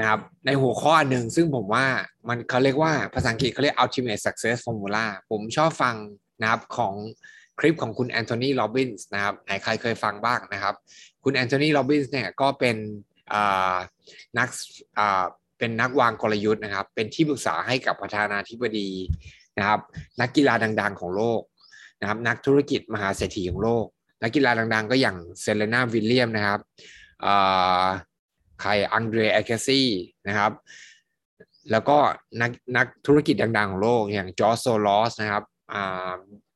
[0.00, 1.86] นะครับในหัวข้อหนึ่งซึ่งผมว่า
[2.28, 5.94] มันเขาเรียกว่าภาษาอังกฤษเขาเรียก ultimate success formula ผมชอบฟัง
[6.42, 6.94] นะครับของ
[7.60, 10.74] คลิปของคุณแอนโทนีโรบินส์นะครับไหนใครเคยฟังบ้างนะครับ
[11.24, 12.76] คุณแอนโทนีโรบินส์เนี่ยก็เป็น
[14.38, 14.48] นัก
[15.58, 18.88] เป็นนักวางกลยุทธ์นะครับ เป็นที่ปรึกษาให้กับประธานาธิบดี
[19.58, 19.80] นะครับ
[20.20, 21.40] นักกีฬาดังๆของโลก
[22.00, 23.86] นะครับ นักธุรกิจมหาเศรษฐีของโลก
[24.22, 26.60] นักกีฬาดังๆ ก็อย่างเซเลนาวิลเลียมนะครับ
[28.60, 29.88] ใครอังเดรอากัสซี่
[30.28, 30.52] นะครับ
[31.70, 31.96] แล้วก็
[32.40, 35.44] นักนักธุรกิจดังๆ ของโลกอย่างจอร์จโซลอสนะครับ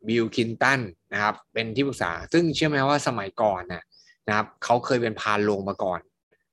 [0.09, 0.80] บิลคลินตัน
[1.12, 3.83] นะครับ เป็นที่ปรึกษา ซึ่งเชื่อไหมว่าสมัยก่อนนะ
[4.29, 6.01] นะครับเขาเคยเป็นภารโรงมาก่อน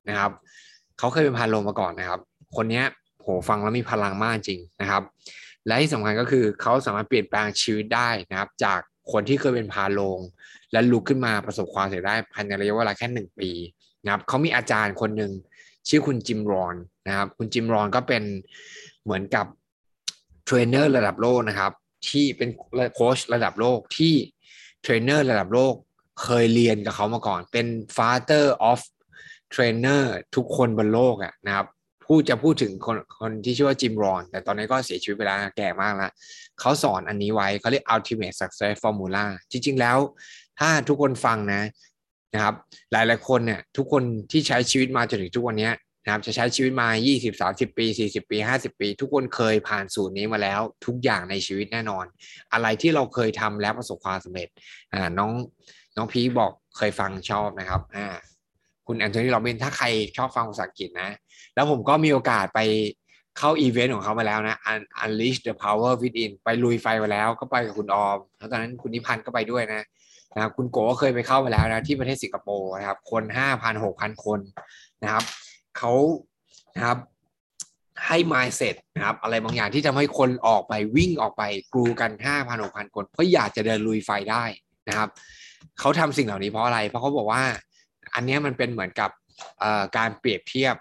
[0.10, 0.32] นะครับ
[0.98, 2.20] เขาเคยเป็นภารโรงมาก่อนนะครับ
[2.56, 2.84] คนนี้
[3.22, 5.04] โหฟังแล้วมีพลังมากจริงนะครับ
[5.68, 8.80] และที่สำคัญก็คือเขาสามารถเปลี่ยนแปลงชีวิตได้นะครับ จาก
[9.12, 10.20] คนที่เคยเป็นภารโรง
[10.72, 13.50] และลุกขึ้นมาประสบความสำเร็จได้ภายในระยะเวลาแค่หนึ่งปี
[14.06, 15.32] นะครับเขามีอาจารย์คนหนึ่ง
[15.90, 16.76] ชื่อคุณจิมรอน
[17.08, 18.24] นะครับ คุณจิมรอนก็เป็น
[19.04, 19.46] เหมือนกับ
[20.46, 21.72] เทรนเนอร์ระดับโลกนะครับ
[22.10, 22.50] ที่เป็น
[22.96, 24.14] โค้ชระดับโลกที่
[24.82, 25.74] เทรนเนอร์ระดับโลก
[26.24, 27.68] เคยเรียนกับเขามาก่อน เป็น
[27.98, 28.80] father of
[29.54, 30.04] trainer
[30.36, 31.68] ทุกคนบนโลกอะนะครับ
[32.06, 36.12] พูดจะพูดถึงคนคนที่ชื่อว่าจิมรอน แต่ตอนนี้ก็เสียชีวิตไปแล้วแก่มากแล้ว
[36.60, 39.98] เขาสอนอันนี้ไว้เขาเรียก ultimate success formula จริง ๆ แล้ว
[40.60, 41.62] ถ้าทุกคนฟังนะ
[42.36, 42.56] นะครับ
[42.92, 45.70] หลายๆคนเนี่ยทุกคนที่ใช้ชีวิตมาจนถึงทุกวันนี้
[46.04, 52.06] นะครับจะใช้ชีวิตมา 20 30 ปี 40 ปี 50 ปี ทุกคนเคยผ่านสูตรนี้มาแล้ว ทุกอย่างในชีวิตแน่นอน
[52.54, 54.48] อะไรที่เราเคยทำแล้วประสบความสำเร็จ
[54.94, 55.32] อ่าน้อง
[55.98, 58.08] น้องพีบอกเคยฟังชอบนะครับอ่า
[58.88, 61.10] คุณแอนโทนีโรบินถ้าใครชอบฟังภาษาอังกฤษนะ
[61.56, 62.60] แล้วผมก็มีโอกาสไป
[63.38, 64.58] เข้าอีเวนต์ของเขามาแล้วนะ
[65.04, 69.86] Unleash the Power Within ไปลุยไฟมาแล้วก็ไปกับคุณออม แล้วตอนนั้นคุณนิพันธ์ก็ไปด้วยนะ
[70.36, 74.40] นะครับคุณโกก็เคยไปเข้ามาแล้วนะที่ประเทศสิงคโปร์นะครับ คนห้าพันหกพันคน
[75.04, 75.24] นะครับ
[75.78, 75.92] เขา
[76.76, 76.98] นะครับ
[78.08, 84.44] ให้ mindset นะครับอะไรบางอย่างที่ทำให้คนออกไปวิ่งออกไปกรูกันห้าพันหกพันคน เพราะอยากจะเดินลุยไฟได้
[84.90, 85.10] นะครับ
[85.80, 87.44] เขาทำสิ่งเหล่านี้เพราะอะไร เพราะเขาบอกว่า
[88.14, 89.10] อันนี้มันเป็นเหมือนกับ
[89.98, 90.76] การเปรียบเทียบ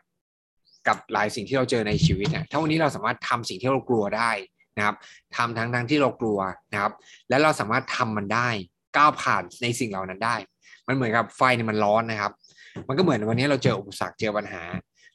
[0.88, 4.30] กับหลายสิ่งที่เราเจอในชีวิตนี่ยถ้าวันนี้เราสามารถทำสิ่งที่เรากลัวได้
[4.76, 4.96] นะครับ
[5.36, 6.38] ทำทั้งทั้งที่เรากลัว
[6.72, 6.92] นะครับ
[7.28, 8.48] และเราสามารถทำมันได้
[8.96, 10.36] ก้าวผ่านในสิ่งเหล่านั้นได้
[10.86, 12.32] มันเหมือนกับไฟเนี่ยมันร้อนนะครับ
[12.88, 14.62] มันก็เหมือนวันนี้เราเจออุปสรรคเจอปัญหา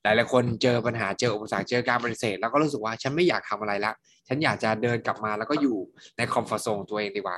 [0.03, 3.94] หลายหลายคนเจอปัญหาเจออุปสรรคเจอการปฏิเสธ แล้วก็รู้สึกว่าฉันไม่อยากทำอะไรละ
[4.28, 5.78] ฉันอยากจะเดินกลับมาแล้วก็อยู่
[6.17, 7.38] ใน comfort zone ตัวเองดีกว่า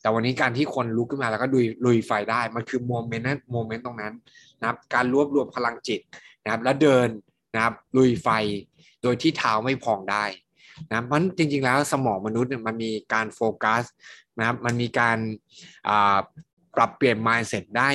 [0.00, 4.12] แต่วันนี้การที่คนลุกขึ้นมาแล้วก็ลุยลุยไฟได้ มันคือ moment นั้น moment ตรงนั้น
[4.60, 6.00] นะครับ การรวบรวมพลังจิต
[6.44, 7.08] นะครับ แล้วเดิน
[7.54, 8.28] นะครับลุยไฟ
[9.02, 10.24] โดยที่เท้าไม่พองได้
[10.90, 13.82] นะเพราะจริงๆแล้วสมองมนุษย์เนี่ยมันมีการโฟกัส
[14.38, 15.18] นะครับมันมีการ
[16.76, 17.90] ปรับเปลี่ยน mindset ได้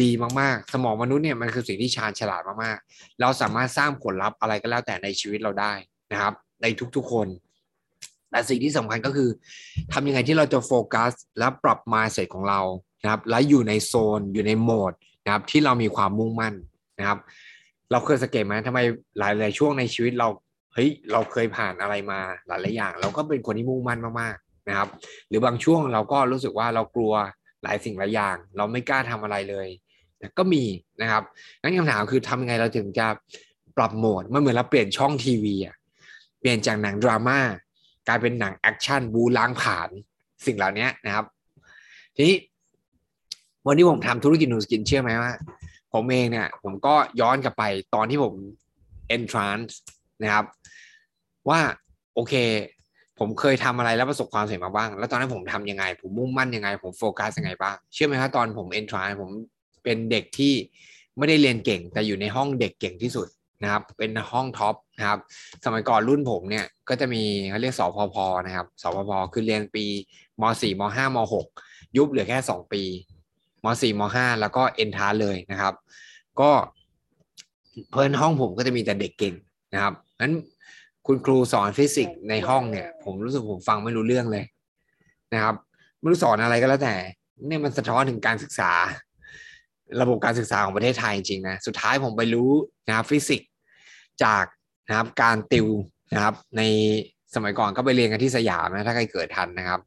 [0.00, 0.10] ดี
[0.40, 5.72] มากๆ สมองมนุษย์เนี่ยมันคือสิ่งที่ชาญฉลาดมากๆ เราสามารถสร้างผลลัพธ์อะไรก็แล้วแต่ในชีวิตเราได้
[6.12, 6.66] นะครับ ใน
[6.96, 7.28] ทุกๆคน
[8.30, 9.28] แต่สิ่งที่สำคัญก็คือ
[9.92, 12.60] ทำยังไงที่เราจะโฟกัส และปรับ mindset ของเรา
[13.02, 14.92] นะครับและอยู่ในโซนอยู่ในโหมด
[15.24, 16.54] นะครับที่เรามีความมุ่งมั่น
[16.98, 17.18] นะครับ
[17.90, 18.78] เราเคยสังเกตไหมทำไม
[19.18, 20.28] หลาย ๆ ช่วงในชีวิตเรา
[20.74, 24.88] เฮ้ยเราเคยผ่านอะไรมาหลาย ๆ อย่าง เราก็เป็นคนที่มุ่งมั่นมากๆ นะครับ
[25.28, 27.12] หรือบางช่วงเราก็รู้สึกว่าเรากลัว
[27.62, 29.68] หลายสิ่งหลายอย่าง เราไม่กล้าทำอะไรเลย
[30.38, 30.64] ก็มี
[31.02, 31.22] นะครับ
[31.60, 33.06] งั้นคำถามคือทำยังไงเราถึงจะ
[33.76, 35.76] ปรับโหมดมันเหมือนเราเปลี่ยนช่องทีวีอะ
[36.40, 37.38] เปลี่ยนจากหนังดราม่า
[38.08, 39.88] กลายเป็นหนังแอคชั่นบู๊ล้างผลาญ
[40.46, 41.24] สิ่งเหล่านี้นะครับ
[42.16, 42.36] ทีนี้
[43.66, 45.32] วันที่ผมทำธุรกิจนูสกินเชื่อไหมว่า
[45.92, 48.34] ผมเองเนี่ย ผมก็ย้อนกลับไปตอนที่ผม
[49.16, 49.72] entrance
[50.22, 50.44] นะครับ
[51.48, 51.60] ว่า
[52.14, 52.34] โอเค
[53.18, 59.30] ผมเคยทำอะไรแล้วประสบความสำเร็จมาบ้าง แล้วตอนนั้นผมทำยังไง ผมมุ่งมั่นยังไง ผมโฟกัสยังไงบ้าง เชื่อไหมครับตอนผม entrance ผม
[59.84, 60.54] เป็นเด็กที่
[61.18, 63.28] ไม่ได้เรียนเก่ง แต่อยู่ในห้องเด็กเก่งที่สุด
[63.62, 65.18] นะครับ เป็นห้องท็อปนะครับ
[65.64, 69.84] สมัยก่อนรุ่นผมเนี่ยก็จะมีเขาเรียกสพพนะครับสพพคือเรียนปี
[70.40, 71.18] ม .4 ม .5 ม
[71.56, 72.82] .6 ยุบเหลือแค่ 2 ปี
[73.64, 75.74] ม .4 ม .5 แล้วก็เอนทาเลยนะครับ
[76.40, 76.50] ก็
[77.90, 79.34] เพื่อนห้องผมก็จะมีแต่เด็กเก่ง
[79.74, 80.34] นะครับนั้น
[81.06, 84.44] คุณครูสอนฟิสิกส์ในห้องเนี่ย ผมรู้สึกผมฟังไม่รู้เรื่องเลย
[85.34, 85.54] นะครับ
[86.00, 86.94] ไม่รู้สอนอะไรก็แล้วแต่
[87.46, 88.72] เนี่ยมันสะท้อนถึงการศึกษา
[90.00, 92.50] ระบบการศึกษาของประเทศไทยจริงนะสุดท้ายผมไปรู้
[92.88, 93.48] นะครับฟิสิกส์
[94.24, 94.44] จาก
[94.88, 95.68] นะครับการติว
[96.12, 96.62] นะครับ ใน
[97.34, 99.80] สมัยก่อนก็ไปเรียนกันที่สยามนะถ้าใครเกิดทันนะครับ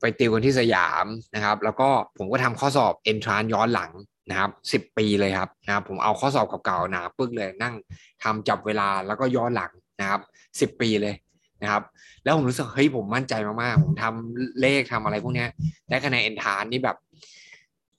[0.00, 1.04] ไปติวกันที่สยาม
[1.34, 1.88] นะครับ แล้วก็
[2.18, 3.90] ผมก็ทำข้อสอบเอนทรานย้อนหลัง
[4.30, 7.74] นะครับสิบปีเลยครับนะครับ ผมเอาข้อสอบเก่าๆหนาปึกเลยนั่ง
[8.22, 10.20] ทำจับเวลาแล้วก็ย้อนหลังนะครับ
[10.60, 11.14] สิบปีเลย
[11.62, 11.82] นะครับ
[12.24, 15.46] แล้วผมรู้สึกเฮ้ยผมมั่นใจมากๆ ผมทำเลขทำอะไรพวกนี้
[15.88, 16.96] ได้คะแนนเอนทานนี่แบบ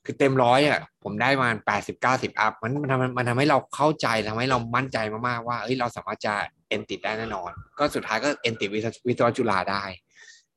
[0.06, 4.98] คือเต็มร้อยอะผมได้มาแปดสิบเก้าสิบ up มันมันทำมันทำให้เราเข้าใจทำให้เรามั่นใจ
[5.28, 6.34] มากๆว่าเฮ้ยเราสามารถจะ
[6.70, 9.84] เอ็นติดได้แน่นอน ก็สุดท้ายก็เอ็นติดวิศวจุฬาได้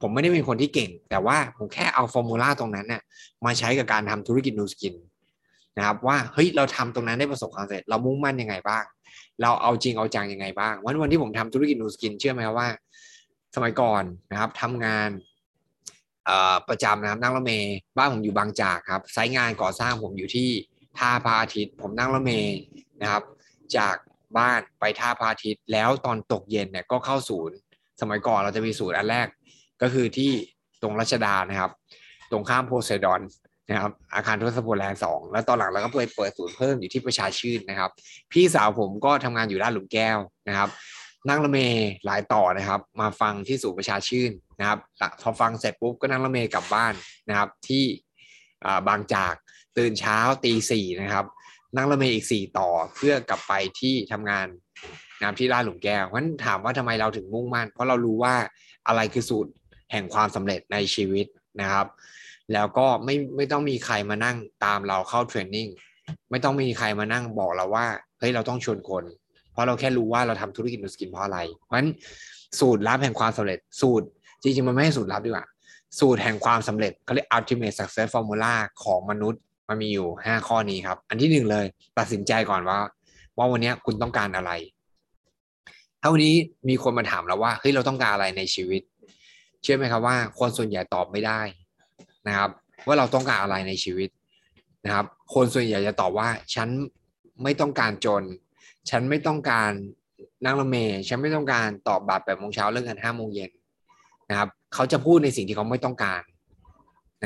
[0.01, 3.03] ผมไม่ได้เป็นคนที่เก่ง แต่ว่าผมแค่เอา formula ตรงนั้นเนี่ย
[3.45, 4.95] มาใช้กับการทำธุรกิจนูสกิน
[5.77, 8.85] นะครับว่าเฮ้ยเราทำตรงนั้นได้ประสบความสำเร็จเรามุ่งมั่นยังไงบ้าง
[9.43, 12.69] เราเอาจริงเอาจังยังไงบ้าง วันวันที่ผมทำธุรกิจนูสกินเชื่อไหมว่า
[13.55, 15.11] สมัยก่อนนะครับทำงาน
[16.69, 20.49] ประจำนะครับนั่งรถเมย์บ้านผมอยู่บางจากครับไซต์งานก่อสร้างผมอยู่ที่
[20.99, 22.57] ท่าพระอาทิตย์ ผมนั่งรถเมย์
[23.03, 23.23] นะครับ
[23.77, 23.95] จาก
[24.37, 27.57] บ้านไปท่าพระอาทิตย์ แล้วตอนตกเย็นเนี่ยก็เข้าศูนย์
[28.01, 29.29] สมัยก่อนเราจะมีศูนย์อันแรก
[29.83, 30.31] ก็คือที่
[30.83, 31.71] ตรงรัชดานะครับ
[32.31, 33.21] ตรงข้ามโพไซดอน
[33.71, 37.91] นะครับอาคารทศพลแลนด์สองแล้วตอนหลังเราก็ไปเปิดศูนย์เพิ่มอยู่ที่ประชาชื่นนะครับ
[38.33, 40.19] พี่สาวผมก็ทำงานอยู่ด้านหลุมแก้ว
[40.49, 40.69] นะครับ
[41.29, 44.79] นั่งรถเมย์หลายต่อนะครับ มาฟังที่ศูนย์ประชาชื่นนะครับ
[45.23, 46.95] พอฟังเสร็จปุ๊บก็นั่งรถเมย์กลับบ้าน
[47.29, 47.85] นะครับ ที่
[48.89, 49.35] บางจาก
[49.79, 51.25] ตื่นเช้าตีสี่นะครับ
[51.77, 54.47] นั่งรถเมย์อีกสี่ต่อเพื่อกลับไปที่ทำงาน
[55.21, 58.35] นะที่ร้านหลุมแก้วเพราะฉะนั้นถามว่าทำไมเราถึงมุ่งมั่น เพราะเรารู้ว่า
[58.89, 59.51] อะไรคือสูตร
[59.93, 61.27] แห่งความสำเร็จในชีวิต
[61.61, 61.87] นะครับ
[62.53, 65.69] แล้วก็ไม่ไม่ต้องมีใครมานั่งตามเราเข้าเทรนนิ่ง
[66.31, 67.87] ไม่ต้องมีใครมานั่งบอกเราว่า
[68.19, 69.05] เฮ้ยเราต้องชวนคน
[69.53, 71.91] เพราะเราแค่รู้ว่าเราทำธุรกิจนูสกินเพราะอะไรเพราะฉะนั้น
[72.61, 74.07] สูตรลับแห่งความสำเร็จ สูตร
[74.43, 75.47] จริงๆมันไม่ใช่สูตรลับดีกว่า
[76.01, 78.53] สูตรแห่งความสำเร็จเขาเรียก ultimate success formula
[78.85, 81.67] ของมนุษย์มันมีอยู่ 5 ข้อนี้ครับ อันที่หนึ่งเลย
[81.99, 82.79] ตัดสินใจก่อนว่า
[83.37, 84.53] ว่าวันนี้คุณต้องการอะไร
[86.01, 86.35] ถ้าวันนี้
[86.69, 88.83] มีคนมาถามเราว่าเฮ้ยเราต้องการอะไรในชีวิต
[89.63, 91.41] เชื่อไหมครับว่า คนส่วนใหญ่ตอบไม่ได้
[92.29, 92.51] นะครับ
[92.87, 94.09] ว่าเราต้องการอะไรในชีวิต
[94.85, 96.69] นะครับ คนส่วนใหญ่จะตอบว่า ฉัน
[97.43, 98.23] ไม่ต้องการจน
[98.91, 99.71] ฉันไม่ต้องการ
[100.45, 103.51] นั่งรถเมย์ฉันไม่ต้องการตอบบัตรแปดโมงเช้าเลิกกันห้าโมงเย็น
[104.31, 106.23] นะครับ เขาจะพูดในสิ่งที่เขาไม่ต้องการ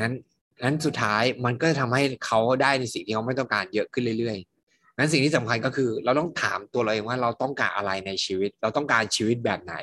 [0.03, 0.15] นั้น
[0.63, 9.75] นั้นสุดท้ายมันก็จะทำให้เขาได้ในสิ่งที่เขาไม่ต้องการเยอะขึ้นเรื่อยๆนั้นสิ่งที่สำคัญก็คือ เราต้องถามตัวเราเองว่าเราต้องการอะไรในชีวิต เราต้องการชีวิตแบบไหน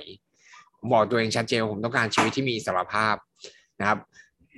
[0.78, 3.14] ผมบอกตัวเองชัดเจนผมต้องการชีวิตที่มีอิสรภาพ
[3.80, 3.98] นะครับ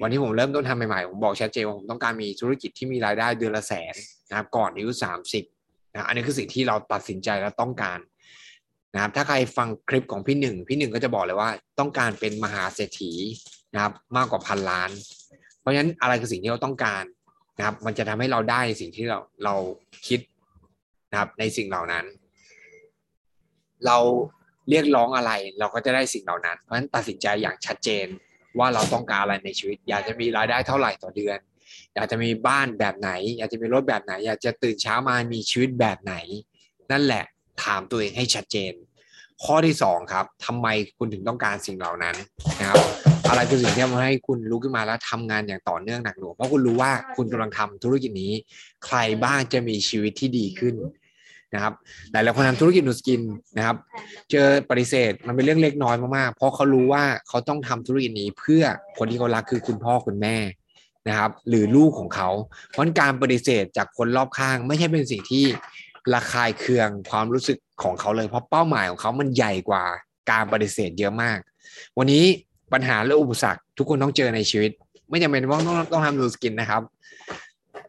[0.03, 3.95] วันที่ผมเริ่มต้นทำใหม่ๆ ผมบอกชัดเจนว่าผมต้องการมีธุรกิจที่มีรายได้เดือนละแสน
[4.29, 5.45] นะครับ ก่อนอายุสามสิบ
[5.93, 7.99] นะอันนี้คือสิ่งที่เราตัดสินใจและต้องการ
[8.95, 13.13] นะครับถ้าใครฟังคลิปของพี่หนึ่งพี่หนึ่งก็จะบอกเลยว่าต้องการเป็นมหาเศรษฐี
[13.75, 14.91] นะครับมากกว่าพันล้าน
[15.61, 17.05] เพราะฉะนั้นอะไรคือสิ่งที่เราต้องการ
[17.59, 19.55] นะครับ มันจะทำให้เราได้สิ่งที่เราเรา
[20.07, 20.21] คิด
[21.11, 22.05] นะครับในสิ่งเหล่านั้น
[23.87, 23.99] เรา
[24.71, 28.07] เรียกร้องอะไรเราก็จะได้สิ่งเหล่านั้น เพราะฉะนั้นตัดสินใจอย่างชัดเจน
[28.59, 31.39] ว่าเราต้องการอะไรในชีวิต อยากจะมีรายได้เท่าไหร่ต่อเดือน
[31.95, 36.15] อยากจะมีบ้านแบบไหน อยากจะมีรถแบบไหน อยากจะตื่นเช้ามามีชีวิตแบบไหน
[36.91, 37.25] นั่นแหละ
[37.65, 38.73] ถามตัวเองให้ชัดเจน
[39.45, 40.67] ข้อที่สองครับทำไม
[40.99, 42.17] คุณถึงต้องการสิ่งเหล่านั้น
[42.61, 42.83] นะครับ
[43.29, 48.33] อะไรคือสิ่งที่ทำให้คุณลุกขึ้นมาแล้วทำงานอย่างต่อเนื่องหนักหน่วงเพราะคุณรู้ว่าคุณกำลังทำธุรกิจนี้
[48.85, 50.75] ใครบ้างจะมีชีวิตที่ดีขึ้น
[51.55, 51.73] นะครับ
[52.13, 53.23] หลายๆคนทำธุรกิจนูสกิน
[53.57, 53.77] นะครับ
[54.31, 58.63] เจอปฏิเสธมันเป็นเรื่องเล็กน้อยมากๆ เพราะเขารู้ว่าเขาต้องทำธุรกิจนี้เพื่อ
[58.99, 60.37] คนที่เขารักคือคุณพ่อคุณแม่
[61.09, 62.31] นะครับหรือลูกของเขา
[62.69, 65.45] เพราะการปฏิเสธจากคนรอบข้าง ไม่ใช่เป็นสิ่งที่
[66.13, 69.85] ระคายเคืองความรู้สึกของเขาเลย เพราะเป้าหมายของเขามันใหญ่กว่า
[70.31, 71.39] การปฏิเสธเยอะมาก
[71.99, 72.25] วันนี้
[72.73, 74.71] ปัญหาและอุปสรรคทุกคนต้องเจอในชีวิต
[75.11, 76.83] ไม่จำเป็นว่าต้องต้องทำนูสกินนะครับ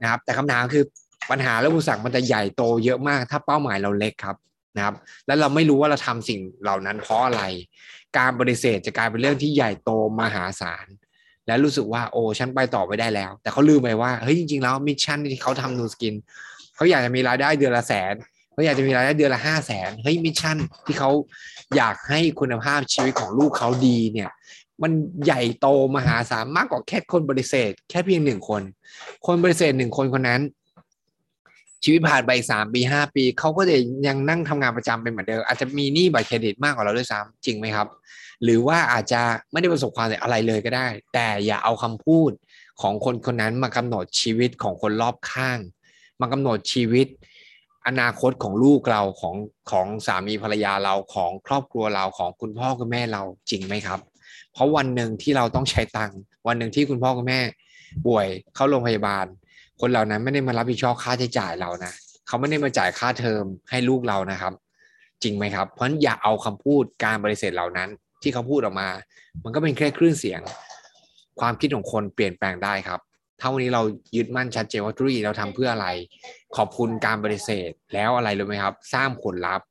[0.02, 0.84] นะครับ แต่คำถามคือ
[1.30, 4.38] ปัญหาและอุปสรรคมันจะใหญ่โตเยอะมาก ถ้าเป้าหมายเราเล็กครับ
[4.76, 4.96] นะครับ
[5.28, 7.44] แล้วเราไม่รู้ว่าเราทำสิ่งเหล่านั้นเพราะอะไร
[8.18, 10.88] การปฏิเสธจะกลายเป็นเรื่องที่ใหญ่โตมหาศาล
[11.48, 16.14] และรู้สึกว่าโอ้ฉันไปต่อไม่ได้แล้ว แต่เขาลืมไปว่าเฮ้ยจริงๆแล้ว mission ที่เขาทำนูสกิน
[16.76, 18.14] เขาอยากจะมีรายได้เดือนละแสน
[18.54, 21.12] เขาอยากจะมีรายได้เดือนละห้าแสนเฮ้ย mission ที่เขา
[21.78, 24.30] อยากให้คุณภาพชีวิตของลูกเขาดีเนี่ย
[24.82, 24.92] มัน
[25.26, 28.62] ใหญ่โตมหาศาลมากกว่าแค่คนปฏิเสธแค่เพียงหนึ่งคน
[29.26, 30.42] คนปฏิเสธหนึ่งคนคนนั้น
[31.84, 33.76] ชีวิตผ่านไปสามปีห้าปีเขาก็จะ
[34.08, 37.88] ยังนั่งทำงานประจำเป็นเหมือนเดิมอาจจะมีหนี้บัตรเครดิตมากกว่าเราด้วยซ้ำจริงไหมครับ
[38.44, 39.22] หรือว่าอาจจะ
[39.52, 42.32] ไม่ได้ประสบความสำเร็จอะไรเลยก็ได้ แต่อย่าเอาคำพูด
[42.82, 45.60] ของคนคนนั้นมากำหนดชีวิตของคนรอบข้าง
[46.22, 47.08] มากำหนดชีวิต
[47.88, 49.36] อนาคตของลูกเราของ
[49.72, 54.00] ของสามีภรรยาเราของครอบครัวเราของคุณพ่อคุณแม่เราจริงไหมครับ
[54.54, 57.42] เพราะวันหนึ่งที่เราต้องใช้ตังค์วันหนึ่งที่คุณพ่อคุณแม่
[58.06, 59.26] ป่วยเข้าโรงพยาบาล
[59.82, 61.94] คนเหล่านั้นไม่ได้มารับผิดชอบค่าใช้จ่ายเรานะ
[62.28, 64.54] เขาไม่ได้มาจ่ายค่าเทอมให้ลูกเรานะครับ
[65.24, 67.90] จริงไหมครับ เพราะฉะนั้นอย่าเอาคำพูดการบริเสธเหล่านั้น
[68.22, 68.90] ที่เขาพูดออกมา
[69.44, 70.42] มันก็เป็นแค่คลื่นเสียง
[71.40, 73.00] ความคิดของคนเปลี่ยนแปลงได้ครับ
[73.40, 73.82] ถ้าวันนี้เรา
[74.16, 75.88] ยึดมั่นชัดเจนว่าธุรกิจเราทำเพื่ออะไร
[76.56, 79.66] ขอบคุณการบริเสธ แล้วอะไรรู้ไหมครับ สร้างผลลัพธ์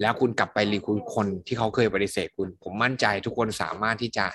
[0.00, 4.26] แล้วคุณกลับไปรีคูคนที่เขาเคยปฏิเสธคุณ ผมมั่นใจทุกคนสามารถที่จะ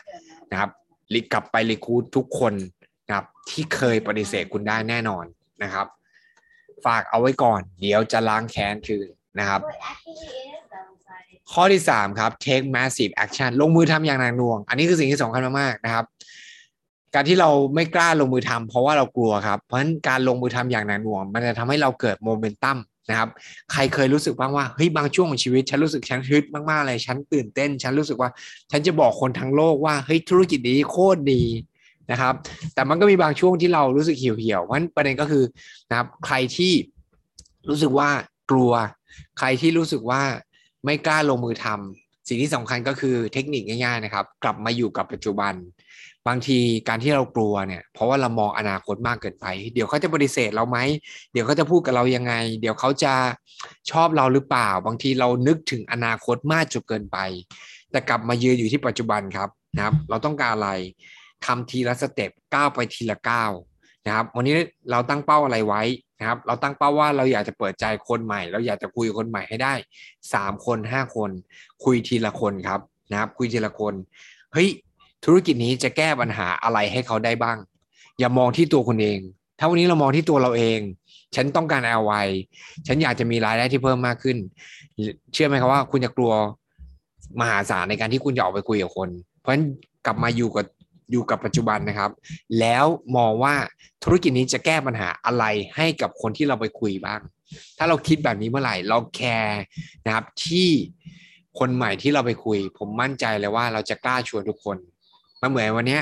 [0.52, 0.70] นะครับ
[1.14, 2.54] รีกลับไปรีคูทุกคน
[3.08, 5.26] นะครับที่เคยปฏิเสธคุณได้แน่นอน
[5.64, 5.88] นะครับ
[6.86, 9.08] ฝากเอาไว้ก่อน เดี๋ยวจะล้างแค้นคืน
[9.40, 11.38] นะครับ But actually, it is double-sided.
[11.52, 16.06] ข้อที่ 3 ครับ take massive action ลงมือทำอย่างหนักหน่วง อันนี้คือสิ่งที่สำคัญมากๆนะครับ
[17.14, 22.78] การที่เราไม่กล้าลงมือทำเพราะว่าเรากลัวครับ เพราะฉะนั้นการลงมือทำอย่างหนักหน่วง มันจะทำให้เราเกิดโมเมนตัม
[23.10, 23.30] นะครับ
[23.72, 28.30] ใครเคยรู้สึกบ้างว่าเฮ้ยบางช่วงของชีวิต ฉันรู้สึกฉันฮึดมากๆเลยฉันตื่นเต้น ฉันรู้สึกว่า
[28.72, 31.44] ฉันจะบอกคนทั้งโลกว่าเฮ้ยธุรกิจนี้โคตรดี
[32.12, 32.34] นะครับ
[32.74, 35.44] แต่มันก็มีบางช่วงที่เรารู้สึกเหี่ยวเหี่ยวๆเพราะฉะนั้นประเด็นก็คือ
[35.90, 36.74] นะครับใครที่
[37.70, 38.10] รู้สึกว่า
[38.52, 38.72] กลัว
[39.40, 40.22] ใครที่รู้สึกว่า
[40.86, 45.54] ไม่กล้าลงมือทำสิ่งที่สำคัญก็คือเทคนิคง่ายๆนะครับ กลับมาอยู่กับปัจจุบัน
[46.28, 50.78] บางทีการที่เรากลัวเนี่ย เพราะว่าเรามองอนาคตมากเกินไป เดี๋ยวเขาจะปฏิเสธเราไหม
[51.32, 53.14] เดี๋ยวเขาจะพูดกับเรายังไง เดี๋ยวเขาจะ
[53.92, 57.18] ชอบเราหรือเปล่า บางทีเรานึกถึงอนาคตมากจนเกินไป
[57.92, 60.72] แต่กลับมายืนอยู่ที่ปัจจุบันครับนะครับ เราต้องการอะไร
[61.46, 63.52] ทำทีละสเต็ปก้าวไปทีละก้าว
[64.06, 64.56] นะครับ วันนี้
[64.92, 65.82] เราตั้งเป้าอะไรไว้
[66.20, 69.74] นะครับ เราตั้งเป้าว่าเราอยากจะเปิดใจคนใหม่ เราอยากจะคุยกับคนใหม่ให้ได้
[70.34, 71.32] สามคนห้าคน
[71.84, 72.80] คุยทีละคนครับ
[73.12, 73.94] นะครับ คุยทีละคน
[74.54, 74.70] เฮ้ย
[75.26, 77.58] ธุรกิจนี้จะแก้ปัญหาอะไรให้เขาได้บ้าง
[78.20, 79.20] อย่ามองที่ตัวคุณเอง
[79.60, 80.80] ถ้าวันนี้เรามองที่ตัวเราเอง
[81.36, 82.28] ฉันต้องการ LY
[82.88, 84.38] ฉันอยากจะมีรายได้ที่เพิ่มมากขึ้น
[85.34, 86.34] เชื่อไหมครับว่าคุณจะกลัว
[87.40, 89.66] มหาศาลในการที่คุณจะออกไปคุยกับคน เพราะฉะนั้น
[90.06, 90.66] กลับมาอยู่กับ
[91.12, 92.12] อยู่กับปัจจุบันนะครับ
[92.60, 92.86] แล้ว
[93.18, 93.56] มองว่า
[94.04, 95.46] ธุรกิจนี้จะแก้ปัญหาอะไร
[95.76, 97.22] ให้กับคนที่เราไปคุยบ้าง
[97.78, 99.62] ถ้าเราคิดแบบนี้เมื่อไหร่เราแคร์
[100.06, 100.70] นะครับที่
[101.60, 104.78] คนใหม่ที่เราไปคุย ผมมั่นใจเลยว่าเราจะกล้าชวนทุกคน
[105.42, 106.00] มาเหมือนวันนี้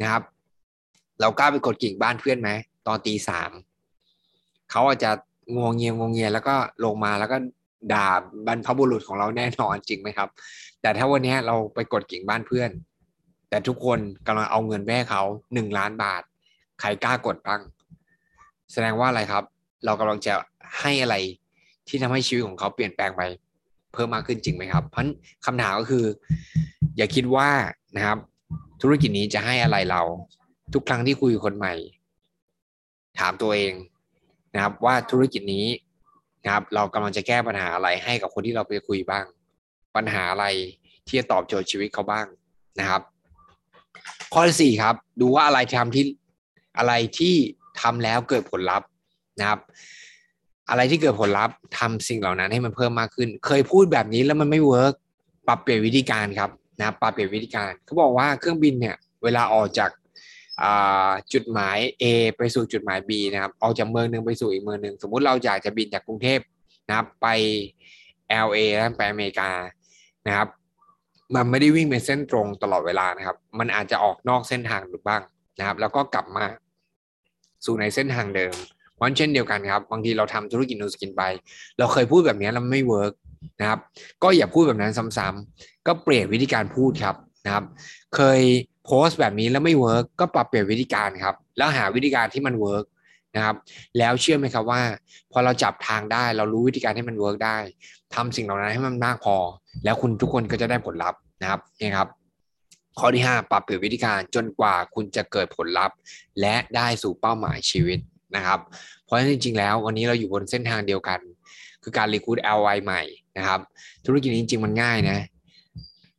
[0.00, 0.22] นะครับ
[1.20, 2.50] เรากล้าไปกดกิ่งบ้านเพื่อนไหม
[2.86, 3.50] ตอนตีสาม
[4.70, 5.10] เขาอาจจะ
[5.54, 7.36] งวงเงียงวงเงียแล้วก็ลงมาแล้วก็
[7.92, 8.08] ด่า
[8.46, 10.28] บรรพบุรุษของเราแน่นอนจริงไหมครับ
[10.80, 12.70] แต่ถ้าวันนี้เราไปกดกิ่งบ้านเพื่อน
[13.48, 15.22] แต่ทุกคนกำลังเอาเงินแม่เขา
[15.54, 16.22] หนึ่งล้านบาท
[16.80, 17.60] ใครกล้ากดบ้าง
[18.72, 19.44] แสดงว่าอะไรครับ
[19.84, 20.34] เรากำลังจะ
[20.80, 21.16] ให้อะไร
[21.88, 23.22] ที่ทำให้ชีวิตของเขาเปลี่ยนแปลงไป
[23.92, 25.04] เพิ่มมากขึ้นจริงไหมครับ เพราะ
[25.46, 26.04] คำถามก็คือ
[26.96, 27.48] อย่าคิดว่า
[27.96, 28.18] นะครับ
[28.82, 30.02] ธุรกิจนี้จะให้อะไรเรา
[30.74, 31.74] ทุกครั้งที่คุยกับคนใหม่
[33.18, 33.72] ถามตัวเอง
[34.54, 35.66] นะครับ ว่าธุรกิจนี้
[36.44, 39.24] นะครับ เรากำลังจะแก้ปัญหาอะไรให้กับคนที่เราไปคุยบ้าง
[39.96, 40.46] ปัญหาอะไร
[41.06, 42.26] ที่จะตอบโจทย์ชีวิตเขาบ้าง
[42.80, 43.02] นะครับ
[44.32, 46.04] ข้อที่สี่ครับ ดูว่าอะไรทำที่
[46.78, 47.34] อะไรที่
[47.80, 48.88] ทำแล้วเกิดผลลัพธ์
[49.40, 49.60] นะครับ
[50.70, 54.94] อะไรที่เกิดผลลัพธ์ทำสิ่งเหล่านั้นให้มันเพิ่มมากขึ้น เคยพูดแบบนี้แล้วมันไม่เวิร์ก
[55.46, 59.90] ปรับเปลี่ยนวิธีการครับนะปรับเปลี่ยนวิธีการเขาบอกว่าเครื่องบินเนี่ยเวลาออกจาก
[61.32, 62.04] จุดหมาย A
[62.36, 66.40] ไปสู่จุดหมาย B นะครับออกจากเมืองหนึ่งไปสู่อีกเมืองหนึ่งสมมุติเราอยากจะบินจากกรุงเทพ
[66.88, 67.26] นะครับไป
[68.46, 69.50] LA แล้วไปอเมริกา
[70.26, 70.48] นะครับ
[71.34, 75.22] มันไม่ได้วิ่งเป็นเส้นตรงตลอดเวลานะครับ มันอาจจะออกนอกเส้นทางหรือบ้าง
[75.58, 76.44] นะครับ แล้วก็กลับมา
[77.64, 78.54] สู่ในเส้นทางเดิม
[78.94, 81.22] เพราะเช่นเดียวกันครับ บางทีเราทำธุรกิจนูสกินไป
[81.78, 83.12] เราเคยพูดแบบนี้แล้วไม่ work
[83.60, 83.80] นะครับ
[84.22, 87.64] ก็อย่าพูดแบบนั้นซ้ำๆก็เปลี่ยนวิธีการพูดครับนะครับ
[88.16, 88.40] เคย
[88.84, 92.84] โพสต์แบบนี้แล้วไม่ work ก็ปรับเปลี่ยนวิธีการครับ แล้วหาวิธีการที่มัน work
[93.38, 93.56] นะครับ
[93.98, 94.80] แล้วเชื่อไหมครับว่า
[95.32, 97.58] พอเราจับทางได้เรารู้วิธีการให้มัน work ได้
[98.14, 99.36] ทำสิ่งเหล่านั้นให้มันมากพอ
[99.84, 102.08] แล้วคุณทุกคนก็จะได้ผลลัพธ์นะครับนี่ครับ
[102.98, 105.96] ข้อที่ 5 ปรับเปลี่ยนวิธีการจนกว่าคุณจะเกิดผลลัพธ์
[106.40, 107.98] และได้สู่เป้าหมายชีวิต
[108.36, 108.60] นะครับ
[109.04, 111.20] เพราะฉะนั้นจริงๆแล้ววันนี้เราอยู่บนเส้นทางเดียวกัน
[111.82, 113.02] คือการรีคูด LY ใหม่
[113.38, 113.60] นะครับ
[114.06, 115.18] ธุรกิจนี้จริงๆมันง่ายนะ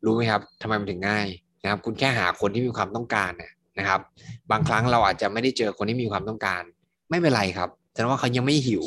[0.05, 1.27] รู้ไหมครับทำไมมันถึงง่าย
[1.63, 3.31] นะครับ คุณแค่หาคนที่มีความต้องการ
[3.79, 4.01] นะครับ
[4.51, 6.63] บางครั้งเราอาจจะไม่ได้เจอคนที่มีความต้องการ
[7.10, 8.86] ไม่เป็นไรครับแสดงว่าเขายังไม่หิว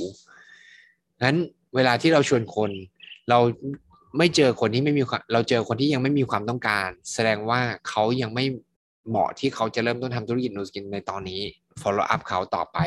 [1.22, 1.36] งั้น
[1.74, 2.70] เวลาที่เราชวนคน
[3.30, 3.38] เรา
[4.18, 5.02] ไม่เจอคนที่ไม่มี
[5.32, 8.44] เราเจอคนที่ยังไม่มีความต้องการ แสดงว่าเขายังไม่
[9.08, 11.40] เหมาะที่เขาจะเริ่มต้นทำธุรกิจนูสกินในตอนนี้
[11.82, 12.78] follow up เขาต่อไป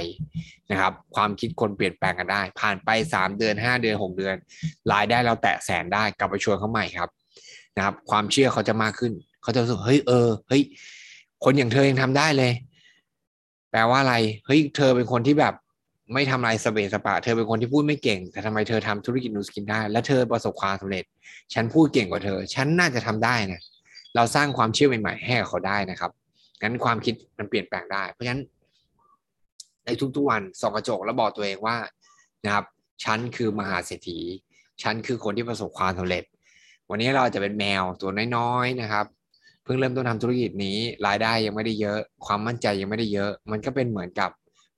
[0.72, 4.36] นะครับ ความคิดคนเปลี่ยนแปลงกันได้ ผ่านไป 3 เดือน 5 เดือน 6 เดือน
[4.94, 7.10] รายได้เราแตะแสนได้กลับไปชวนเขาใหม่ครับ
[7.78, 9.14] นะครับ ความเชื่อเขาจะมากขึ้น
[9.44, 10.64] เขาจะรู้สึกเฮ้ยเออเฮ้ย
[11.44, 12.52] คนอย่างเธอยังทำได้เลย
[13.76, 14.16] แปลว่าอะไร
[14.46, 15.54] เฮ้ยเธอเป็นคนที่แบบ
[16.14, 21.04] ไม่ทำอะไรสเปซสปะ เธอเป็นคนที่พูดไม่เก่ง แต่ทำไมเธอทำธุรกิจนูสกินได้ และเธอประสบความสำเร็จ
[21.54, 23.62] ฉันพูดเก่งกว่าเธอ ฉันน่าจะทำได้นะ
[24.16, 26.12] เราสร้างความเชื่อใหม่ๆให้กับเขาได้นะครับ
[26.62, 28.42] งั้นความคิดมันเปลี่ยนแปลงได้ เพราะฉะนั้น
[29.86, 31.78] ในทุกๆวันส่องกระจกแล้วบอกตัวเองว่า
[32.46, 32.66] นะครับ
[33.04, 34.20] ฉันคือมหาเศรษฐี
[34.84, 36.24] ฉันคือคนที่ประสบความสำเร็จ
[36.90, 39.06] วันนี้เราจะเป็นแมวตัวน้อยๆนะครับ
[39.66, 44.30] เพิ่งเริ่มต้นทำธุรกิจนี้รายได้ยังไม่ได้เยอะ ความมั่นใจยังไม่ได้เยอะ มันก็เป็นเหมือนกับ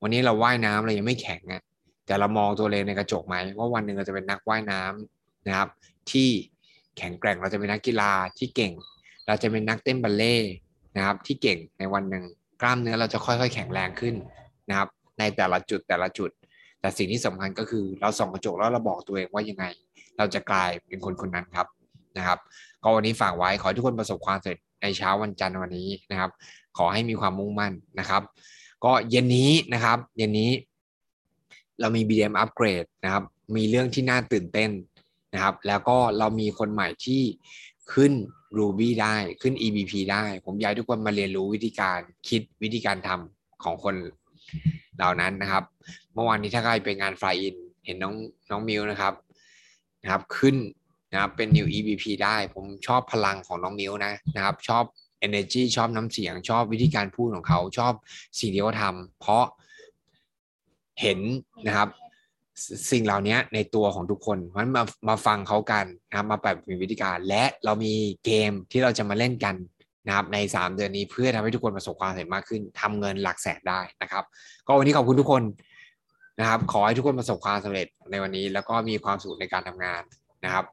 [0.02, 1.62] วันนี้เราว่ายน้ำเรายังไม่แข็งอะ
[2.06, 5.70] แต่เรามองตัวเองในกระจกไหมว่าวันหนึ่งเราจะเป็นนักว่ายน้ำนะครับ
[6.12, 6.30] ที่
[6.98, 8.74] แข็งแกร่งเราจะเป็นนักกีฬาที่เก่ง
[9.28, 10.36] เราจะเป็นนักเต้นบัลเล่
[10.96, 12.24] นะครับ ที่เก่งในวันหนึ่ง
[12.62, 14.16] กล้ามเนื้อเราจะค่อยๆ แข็งแรงขึ้น
[14.70, 14.90] นะครับ
[15.20, 16.30] ในแต่ละจุดแต่ละจุด
[16.80, 19.66] แต่สิ่งที่สำคัญก็คือเราส่องกระจกแล้วเราบอกตัวเองว่ายังไง
[20.18, 21.68] เราจะกลายเป็นคนคนนั้นครับ
[22.18, 22.40] นะครับ
[22.84, 26.32] ก็วันนี้ฝากไว้ขอให้ทุกคนประสบความสำเร็จ ในเช้าวันจันทร์วันนี้นะครับ
[26.78, 28.24] ขอให้มีความมุ่งมั่นนะครับ
[28.86, 30.52] ก็เย็นนี้นะครับเย็นนี้
[31.80, 33.24] เรามี BDM อัปเกรดนะครับ
[33.56, 34.72] มีเรื่องที่น่าตื่นเต้น
[35.34, 37.22] นะครับ แล้วก็เรามีคนใหม่ที่
[37.94, 38.14] ขึ้น
[38.58, 43.96] Ruby ได้ขึ้น EBP ได้ ผมอยากให้ทุกคนมาเรียนรู้วิธีการคิดวิธีการทำของคน
[44.98, 45.64] เหล่านั้นนะครับ
[46.14, 47.56] เมื่อวานนี้ถ้าใครไปงานฟลายอิน
[47.86, 48.16] เห็นน้อง
[48.50, 49.14] น้องมิวนะครับ
[50.04, 50.56] นะครับ ขึ้น
[51.12, 54.84] นะครับเป็น New EBP ได้ผมชอบพลังของน้องมิวนะนะครับ ชอบ
[55.28, 57.94] energy ชอบน้ำเสียง ชอบวิธีการพูดของเขา ชอบ
[58.40, 59.46] สิ่งที่เขาทำเพราะ
[61.02, 61.20] เห็น
[61.68, 61.90] นะครับ
[62.92, 67.94] สิ่งเหล่านี้ในตัวของทุกคนเพราะนั้นมามาฟังเขากันนะครับมาแบบมีวิธีการและเรามี
[68.26, 69.56] เกมที่เราจะมาเล่นกัน
[70.08, 74.24] นะครับใน 3 เดือนนี้เพื่อทำให้ทุกคนประสบความสำเร็จมากขึ้นทำเงินหลักแสนได้นะครับ
[74.68, 75.44] ก็วันนี้ขอบคุณทุกคน
[76.40, 80.02] นะครับ ขอให้ทุกคนประสบความสำเร็จในวันนี้ แล้วก็มีความสุขในการทำงาน
[80.46, 80.66] นะครับ